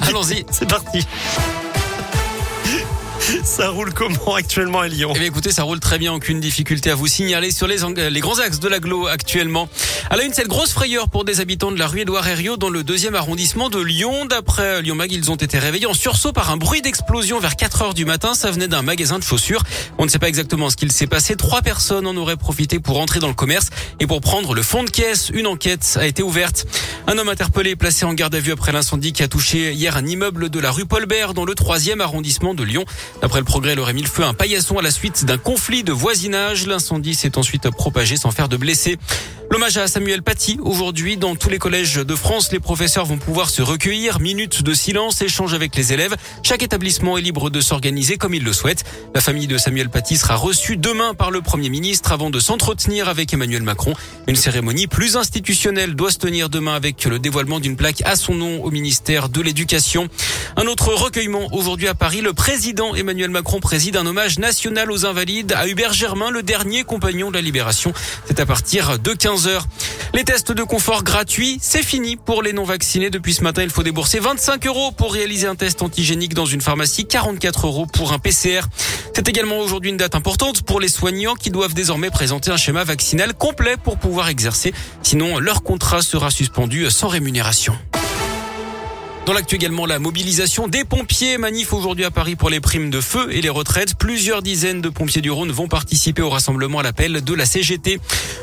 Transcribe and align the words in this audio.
Allons-y. 0.00 0.44
C'est 0.50 0.68
parti. 0.68 1.06
Ça 3.44 3.70
roule 3.70 3.92
comment 3.92 4.34
actuellement 4.34 4.80
à 4.80 4.88
Lyon 4.88 5.12
Eh 5.14 5.18
bien, 5.18 5.28
écoutez, 5.28 5.52
ça 5.52 5.62
roule 5.62 5.80
très 5.80 5.98
bien, 5.98 6.12
aucune 6.12 6.38
difficulté 6.38 6.90
à 6.90 6.94
vous 6.94 7.06
signaler 7.06 7.50
sur 7.50 7.66
les, 7.66 7.78
les 8.10 8.20
grands 8.20 8.38
axes 8.38 8.60
de 8.60 8.68
l'agglo 8.68 9.06
actuellement. 9.06 9.68
À 10.10 10.16
la 10.16 10.24
une, 10.24 10.32
cette 10.32 10.48
grosse 10.48 10.72
frayeur 10.72 11.08
pour 11.08 11.24
des 11.24 11.40
habitants 11.40 11.72
de 11.72 11.78
la 11.78 11.86
rue 11.86 12.00
Édouard 12.00 12.28
Herriot 12.28 12.56
dans 12.56 12.68
le 12.68 12.84
deuxième 12.84 13.14
arrondissement 13.14 13.70
de 13.70 13.80
Lyon. 13.80 14.26
D'après 14.26 14.82
Lyon 14.82 14.94
Mag, 14.94 15.10
ils 15.10 15.30
ont 15.30 15.36
été 15.36 15.58
réveillés 15.58 15.86
en 15.86 15.94
sursaut 15.94 16.32
par 16.32 16.50
un 16.50 16.56
bruit 16.56 16.82
d'explosion 16.82 17.40
vers 17.40 17.56
4 17.56 17.82
heures 17.82 17.94
du 17.94 18.04
matin. 18.04 18.34
Ça 18.34 18.50
venait 18.50 18.68
d'un 18.68 18.82
magasin 18.82 19.18
de 19.18 19.24
chaussures. 19.24 19.62
On 19.98 20.04
ne 20.04 20.10
sait 20.10 20.18
pas 20.18 20.28
exactement 20.28 20.68
ce 20.68 20.76
qu'il 20.76 20.92
s'est 20.92 21.06
passé. 21.06 21.34
Trois 21.36 21.62
personnes 21.62 22.06
en 22.06 22.16
auraient 22.16 22.36
profité 22.36 22.78
pour 22.80 23.00
entrer 23.00 23.20
dans 23.20 23.28
le 23.28 23.34
commerce 23.34 23.70
et 24.00 24.06
pour 24.06 24.20
prendre 24.20 24.54
le 24.54 24.62
fond 24.62 24.84
de 24.84 24.90
caisse. 24.90 25.30
Une 25.32 25.46
enquête 25.46 25.96
a 25.98 26.06
été 26.06 26.22
ouverte. 26.22 26.66
Un 27.06 27.18
homme 27.18 27.28
interpellé 27.28 27.76
placé 27.76 28.04
en 28.04 28.12
garde 28.14 28.34
à 28.34 28.40
vue 28.40 28.52
après 28.52 28.72
l'incendie 28.72 29.12
qui 29.12 29.22
a 29.22 29.28
touché 29.28 29.72
hier 29.72 29.96
un 29.96 30.06
immeuble 30.06 30.50
de 30.50 30.60
la 30.60 30.70
rue 30.70 30.84
Paulbert 30.84 31.34
dans 31.34 31.44
le 31.44 31.54
troisième 31.54 32.00
arrondissement 32.00 32.54
de 32.54 32.62
Lyon. 32.62 32.84
D'après 33.22 33.38
le 33.38 33.44
progrès, 33.44 33.74
il 33.74 33.78
aurait 33.78 33.92
mis 33.92 34.02
le 34.02 34.08
feu 34.08 34.24
à 34.24 34.26
un 34.26 34.34
paillasson 34.34 34.78
à 34.78 34.82
la 34.82 34.90
suite 34.90 35.24
d'un 35.24 35.38
conflit 35.38 35.84
de 35.84 35.92
voisinage. 35.92 36.66
L'incendie 36.66 37.14
s'est 37.14 37.38
ensuite 37.38 37.70
propagé 37.70 38.16
sans 38.16 38.32
faire 38.32 38.48
de 38.48 38.56
blessés. 38.56 38.98
L'hommage 39.48 39.76
à 39.76 39.86
Samuel 39.86 40.22
Paty. 40.22 40.58
Aujourd'hui, 40.62 41.18
dans 41.18 41.36
tous 41.36 41.50
les 41.50 41.58
collèges 41.58 41.96
de 41.96 42.14
France, 42.16 42.50
les 42.50 42.58
professeurs 42.58 43.04
vont 43.04 43.18
pouvoir 43.18 43.50
se 43.50 43.62
recueillir. 43.62 44.18
Minutes 44.18 44.62
de 44.62 44.74
silence, 44.74 45.20
échange 45.20 45.54
avec 45.54 45.76
les 45.76 45.92
élèves. 45.92 46.16
Chaque 46.42 46.62
établissement 46.62 47.16
est 47.16 47.20
libre 47.20 47.48
de 47.48 47.60
s'organiser 47.60 48.16
comme 48.16 48.34
il 48.34 48.42
le 48.42 48.52
souhaite. 48.52 48.84
La 49.14 49.20
famille 49.20 49.46
de 49.46 49.58
Samuel 49.58 49.90
Paty 49.90 50.16
sera 50.16 50.34
reçue 50.34 50.76
demain 50.76 51.14
par 51.14 51.30
le 51.30 51.42
Premier 51.42 51.68
ministre 51.68 52.12
avant 52.12 52.30
de 52.30 52.40
s'entretenir 52.40 53.08
avec 53.08 53.32
Emmanuel 53.34 53.62
Macron. 53.62 53.92
Une 54.26 54.36
cérémonie 54.36 54.86
plus 54.86 55.16
institutionnelle 55.16 55.94
doit 55.94 56.10
se 56.10 56.18
tenir 56.18 56.48
demain 56.48 56.74
avec 56.74 57.04
le 57.04 57.18
dévoilement 57.18 57.60
d'une 57.60 57.76
plaque 57.76 58.02
à 58.06 58.16
son 58.16 58.34
nom 58.34 58.64
au 58.64 58.70
ministère 58.70 59.28
de 59.28 59.42
l'Éducation. 59.42 60.08
Un 60.56 60.66
autre 60.66 60.94
recueillement 60.94 61.48
aujourd'hui 61.52 61.88
à 61.88 61.94
Paris. 61.94 62.22
Le 62.22 62.32
président 62.32 62.94
Emmanuel 62.94 63.11
Macron 63.14 63.60
préside 63.60 63.96
un 63.96 64.06
hommage 64.06 64.38
national 64.38 64.90
aux 64.90 65.04
invalides 65.04 65.52
à 65.52 65.68
Hubert 65.68 65.92
Germain, 65.92 66.30
le 66.30 66.42
dernier 66.42 66.82
compagnon 66.82 67.30
de 67.30 67.36
la 67.36 67.42
Libération. 67.42 67.92
C'est 68.26 68.40
à 68.40 68.46
partir 68.46 68.98
de 68.98 69.12
15 69.12 69.48
heures. 69.48 69.66
Les 70.14 70.24
tests 70.24 70.50
de 70.50 70.62
confort 70.62 71.04
gratuits, 71.04 71.58
c'est 71.60 71.82
fini 71.82 72.16
pour 72.16 72.42
les 72.42 72.52
non-vaccinés. 72.52 73.10
Depuis 73.10 73.34
ce 73.34 73.42
matin, 73.42 73.62
il 73.62 73.70
faut 73.70 73.82
débourser 73.82 74.18
25 74.18 74.66
euros 74.66 74.92
pour 74.92 75.12
réaliser 75.12 75.46
un 75.46 75.54
test 75.54 75.82
antigénique 75.82 76.34
dans 76.34 76.46
une 76.46 76.62
pharmacie, 76.62 77.06
44 77.06 77.66
euros 77.66 77.86
pour 77.86 78.12
un 78.12 78.18
PCR. 78.18 78.62
C'est 79.14 79.28
également 79.28 79.58
aujourd'hui 79.58 79.90
une 79.90 79.98
date 79.98 80.14
importante 80.14 80.62
pour 80.62 80.80
les 80.80 80.88
soignants 80.88 81.34
qui 81.34 81.50
doivent 81.50 81.74
désormais 81.74 82.10
présenter 82.10 82.50
un 82.50 82.56
schéma 82.56 82.82
vaccinal 82.82 83.34
complet 83.34 83.76
pour 83.76 83.98
pouvoir 83.98 84.28
exercer. 84.28 84.72
Sinon, 85.02 85.38
leur 85.38 85.62
contrat 85.62 86.02
sera 86.02 86.30
suspendu 86.30 86.90
sans 86.90 87.08
rémunération. 87.08 87.76
Dans 89.24 89.34
l'actu 89.34 89.54
également, 89.54 89.86
la 89.86 90.00
mobilisation 90.00 90.66
des 90.66 90.84
pompiers. 90.84 91.38
Manif 91.38 91.72
aujourd'hui 91.72 92.04
à 92.04 92.10
Paris 92.10 92.34
pour 92.34 92.50
les 92.50 92.58
primes 92.58 92.90
de 92.90 93.00
feu 93.00 93.28
et 93.30 93.40
les 93.40 93.50
retraites. 93.50 93.94
Plusieurs 93.94 94.42
dizaines 94.42 94.80
de 94.80 94.88
pompiers 94.88 95.22
du 95.22 95.30
Rhône 95.30 95.52
vont 95.52 95.68
participer 95.68 96.22
au 96.22 96.28
rassemblement 96.28 96.80
à 96.80 96.82
l'appel 96.82 97.22
de 97.22 97.32
la 97.34 97.46
CGT. 97.46 98.00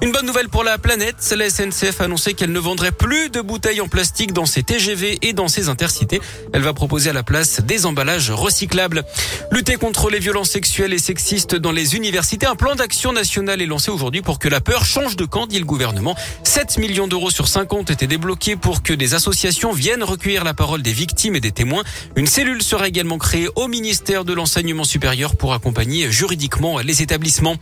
Une 0.00 0.12
bonne 0.12 0.24
nouvelle 0.24 0.48
pour 0.48 0.64
la 0.64 0.78
planète. 0.78 1.34
La 1.36 1.50
SNCF 1.50 2.00
a 2.00 2.04
annoncé 2.04 2.32
qu'elle 2.32 2.52
ne 2.52 2.58
vendrait 2.58 2.90
plus 2.90 3.28
de 3.28 3.42
bouteilles 3.42 3.82
en 3.82 3.88
plastique 3.88 4.32
dans 4.32 4.46
ses 4.46 4.62
TGV 4.62 5.18
et 5.20 5.34
dans 5.34 5.46
ses 5.46 5.68
intercités. 5.68 6.22
Elle 6.54 6.62
va 6.62 6.72
proposer 6.72 7.10
à 7.10 7.12
la 7.12 7.22
place 7.22 7.60
des 7.60 7.84
emballages 7.84 8.30
recyclables. 8.30 9.04
Lutter 9.50 9.76
contre 9.76 10.08
les 10.08 10.20
violences 10.20 10.50
sexuelles 10.50 10.94
et 10.94 10.98
sexistes 10.98 11.54
dans 11.54 11.72
les 11.72 11.96
universités. 11.96 12.46
Un 12.46 12.56
plan 12.56 12.76
d'action 12.76 13.12
national 13.12 13.60
est 13.60 13.66
lancé 13.66 13.90
aujourd'hui 13.90 14.22
pour 14.22 14.38
que 14.38 14.48
la 14.48 14.62
peur 14.62 14.86
change 14.86 15.16
de 15.16 15.26
camp, 15.26 15.46
dit 15.46 15.58
le 15.58 15.66
gouvernement. 15.66 16.16
7 16.44 16.78
millions 16.78 17.08
d'euros 17.08 17.30
sur 17.30 17.46
5 17.46 17.70
ont 17.74 17.82
été 17.82 18.06
débloqués 18.06 18.56
pour 18.56 18.82
que 18.82 18.94
des 18.94 19.12
associations 19.12 19.72
viennent 19.72 20.02
recueillir 20.02 20.44
la 20.44 20.54
parole 20.62 20.82
des 20.82 20.92
victimes 20.92 21.34
et 21.34 21.40
des 21.40 21.50
témoins. 21.50 21.82
Une 22.14 22.28
cellule 22.28 22.62
sera 22.62 22.86
également 22.86 23.18
créée 23.18 23.48
au 23.56 23.66
ministère 23.66 24.24
de 24.24 24.32
l'enseignement 24.32 24.84
supérieur 24.84 25.34
pour 25.34 25.54
accompagner 25.54 26.08
juridiquement 26.12 26.78
les 26.78 27.02
établissements. 27.02 27.56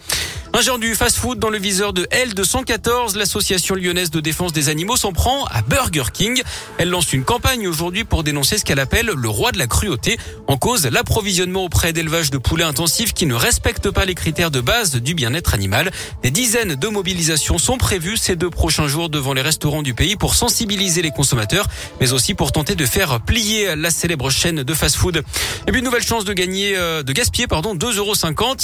Un 0.52 0.62
genre 0.62 0.80
du 0.80 0.96
fast-food 0.96 1.38
dans 1.38 1.48
le 1.48 1.58
viseur 1.58 1.92
de 1.92 2.06
L214, 2.06 3.16
l'association 3.16 3.76
lyonnaise 3.76 4.10
de 4.10 4.18
défense 4.18 4.52
des 4.52 4.68
animaux 4.68 4.96
s'en 4.96 5.12
prend 5.12 5.44
à 5.44 5.62
Burger 5.62 6.10
King. 6.12 6.42
Elle 6.76 6.90
lance 6.90 7.12
une 7.12 7.22
campagne 7.22 7.68
aujourd'hui 7.68 8.02
pour 8.02 8.24
dénoncer 8.24 8.58
ce 8.58 8.64
qu'elle 8.64 8.80
appelle 8.80 9.06
le 9.06 9.28
roi 9.28 9.52
de 9.52 9.58
la 9.58 9.68
cruauté. 9.68 10.18
En 10.48 10.56
cause, 10.56 10.86
l'approvisionnement 10.86 11.64
auprès 11.64 11.92
d'élevage 11.92 12.32
de 12.32 12.38
poulets 12.38 12.64
intensifs 12.64 13.14
qui 13.14 13.26
ne 13.26 13.34
respectent 13.34 13.92
pas 13.92 14.04
les 14.04 14.16
critères 14.16 14.50
de 14.50 14.60
base 14.60 14.96
du 14.96 15.14
bien-être 15.14 15.54
animal. 15.54 15.92
Des 16.24 16.32
dizaines 16.32 16.74
de 16.74 16.88
mobilisations 16.88 17.58
sont 17.58 17.78
prévues 17.78 18.16
ces 18.16 18.34
deux 18.34 18.50
prochains 18.50 18.88
jours 18.88 19.08
devant 19.08 19.34
les 19.34 19.42
restaurants 19.42 19.82
du 19.82 19.94
pays 19.94 20.16
pour 20.16 20.34
sensibiliser 20.34 21.00
les 21.00 21.12
consommateurs, 21.12 21.68
mais 22.00 22.12
aussi 22.12 22.34
pour 22.34 22.50
tenter 22.50 22.74
de 22.74 22.86
faire 22.86 23.20
plier 23.20 23.76
la 23.76 23.92
célèbre 23.92 24.30
chaîne 24.30 24.64
de 24.64 24.74
fast-food. 24.74 25.22
Et 25.68 25.70
puis 25.70 25.78
une 25.78 25.84
nouvelle 25.84 26.02
chance 26.02 26.24
de 26.24 26.32
gagner, 26.32 26.76
euh, 26.76 27.04
de 27.04 27.12
gaspiller, 27.12 27.46
pardon, 27.46 27.76
2,50 27.76 27.98
euros. 27.98 28.14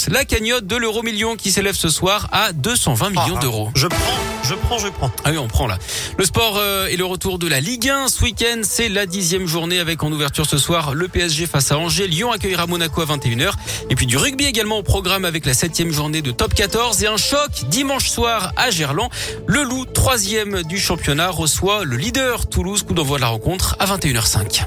La 0.09 0.25
cagnotte 0.25 0.67
de 0.67 0.75
l'euro 0.75 1.01
million 1.01 1.37
qui 1.37 1.49
s'élève 1.49 1.76
ce 1.77 1.89
soir 1.89 2.27
à 2.31 2.53
220 2.53 3.11
millions 3.11 3.35
Ah, 3.37 3.39
d'euros. 3.39 3.69
Je 3.75 3.85
prends, 3.87 3.97
je 4.43 4.55
prends, 4.55 4.77
je 4.79 4.87
prends. 4.87 5.11
Ah 5.23 5.29
oui, 5.31 5.37
on 5.37 5.47
prend 5.47 5.67
là. 5.67 5.77
Le 6.17 6.25
sport 6.25 6.57
euh, 6.57 6.87
et 6.87 6.97
le 6.97 7.05
retour 7.05 7.37
de 7.37 7.47
la 7.47 7.59
Ligue 7.59 7.87
1 7.89 8.07
ce 8.07 8.23
week-end, 8.23 8.61
c'est 8.63 8.89
la 8.89 9.05
dixième 9.05 9.45
journée 9.45 9.79
avec 9.79 10.01
en 10.03 10.11
ouverture 10.11 10.47
ce 10.47 10.57
soir 10.57 10.95
le 10.95 11.07
PSG 11.07 11.45
face 11.45 11.71
à 11.71 11.77
Angers. 11.77 12.07
Lyon 12.07 12.31
accueillera 12.31 12.65
Monaco 12.65 13.01
à 13.01 13.05
21h. 13.05 13.51
Et 13.91 13.95
puis 13.95 14.07
du 14.07 14.17
rugby 14.17 14.45
également 14.45 14.79
au 14.79 14.83
programme 14.83 15.23
avec 15.23 15.45
la 15.45 15.53
septième 15.53 15.91
journée 15.91 16.21
de 16.23 16.31
Top 16.31 16.53
14 16.55 17.03
et 17.03 17.07
un 17.07 17.17
choc 17.17 17.51
dimanche 17.69 18.09
soir 18.09 18.53
à 18.57 18.71
Gerland. 18.71 19.09
Le 19.45 19.61
Loup, 19.63 19.85
troisième 19.85 20.63
du 20.63 20.79
championnat, 20.79 21.29
reçoit 21.29 21.83
le 21.85 21.95
leader 21.97 22.47
Toulouse. 22.47 22.81
Coup 22.83 22.95
d'envoi 22.95 23.17
de 23.17 23.21
la 23.21 23.27
rencontre 23.27 23.75
à 23.79 23.85
21h05. 23.85 24.63